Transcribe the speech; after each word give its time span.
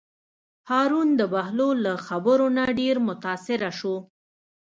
هارون 0.69 1.07
د 1.19 1.21
بهلول 1.33 1.77
له 1.87 1.93
خبرو 2.07 2.47
نه 2.57 2.63
ډېر 2.79 2.95
متأثره 3.07 3.71
شو. 3.79 3.95